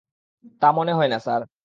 [0.61, 1.41] তা মনে হয় না, স্যার।